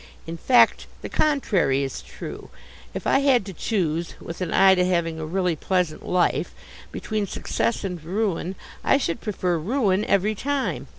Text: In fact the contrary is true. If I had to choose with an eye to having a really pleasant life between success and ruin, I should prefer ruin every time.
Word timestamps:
In 0.25 0.35
fact 0.35 0.87
the 1.03 1.09
contrary 1.09 1.83
is 1.83 2.01
true. 2.01 2.49
If 2.91 3.05
I 3.05 3.19
had 3.19 3.45
to 3.45 3.53
choose 3.53 4.15
with 4.19 4.41
an 4.41 4.51
eye 4.51 4.73
to 4.73 4.83
having 4.83 5.19
a 5.19 5.27
really 5.27 5.55
pleasant 5.55 6.03
life 6.03 6.55
between 6.91 7.27
success 7.27 7.83
and 7.83 8.03
ruin, 8.03 8.55
I 8.83 8.97
should 8.97 9.21
prefer 9.21 9.59
ruin 9.59 10.03
every 10.05 10.33
time. 10.33 10.87